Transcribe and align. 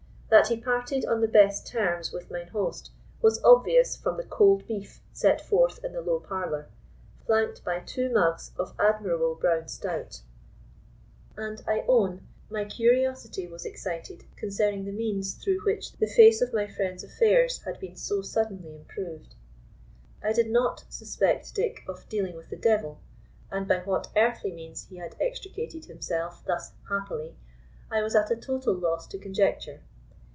That 0.31 0.47
he 0.47 0.55
parted 0.55 1.03
on 1.05 1.19
the 1.19 1.27
best 1.27 1.67
terms 1.67 2.13
with 2.13 2.31
mine 2.31 2.47
host 2.47 2.91
was 3.21 3.43
obvious 3.43 3.97
from 3.97 4.15
the 4.15 4.23
cold 4.23 4.65
beef 4.65 5.01
set 5.11 5.41
forth 5.45 5.83
in 5.83 5.91
the 5.91 5.99
low 6.01 6.21
parlour, 6.21 6.69
flanked 7.25 7.65
by 7.65 7.81
two 7.81 8.09
mugs 8.09 8.53
of 8.57 8.73
admirable 8.79 9.35
brown 9.35 9.67
stout; 9.67 10.21
and 11.35 11.61
I 11.67 11.83
own 11.85 12.29
my 12.49 12.63
curiosity 12.63 13.45
was 13.45 13.65
excited 13.65 14.23
concerning 14.37 14.85
the 14.85 14.93
means 14.93 15.33
through 15.33 15.65
which 15.65 15.91
the 15.97 16.07
face 16.07 16.41
of 16.41 16.53
my 16.53 16.65
friend's 16.65 17.03
affairs 17.03 17.63
had 17.63 17.77
been 17.81 17.97
so 17.97 18.21
suddenly 18.21 18.73
improved. 18.73 19.35
I 20.23 20.31
did 20.31 20.49
not 20.49 20.85
suspect 20.87 21.53
Dick 21.53 21.83
of 21.89 22.07
dealing 22.07 22.37
with 22.37 22.49
the 22.49 22.55
devil, 22.55 23.01
and 23.51 23.67
by 23.67 23.79
what 23.79 24.07
earthly 24.15 24.53
means 24.53 24.85
he 24.85 24.95
had 24.95 25.13
extricated 25.19 25.87
himself 25.87 26.41
thus 26.45 26.71
happily 26.87 27.35
I 27.91 28.01
was 28.01 28.15
at 28.15 28.31
a 28.31 28.37
total 28.37 28.73
loss 28.73 29.05
to 29.07 29.17
conjecture. 29.17 29.81